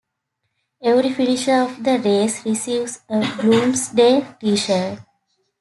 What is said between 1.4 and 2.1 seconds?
of the